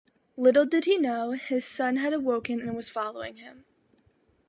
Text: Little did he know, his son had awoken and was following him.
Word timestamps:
Little 0.35 0.65
did 0.65 0.85
he 0.85 0.97
know, 0.97 1.33
his 1.33 1.63
son 1.63 1.97
had 1.97 2.11
awoken 2.11 2.59
and 2.59 2.75
was 2.75 2.89
following 2.89 3.35
him. 3.37 3.65